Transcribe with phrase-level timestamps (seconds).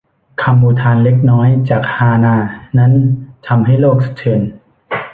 [0.41, 2.91] คำอุทานเล็กน้อยจากฮานาด์นั้น
[3.47, 4.41] ทำให้โลกสะเทือน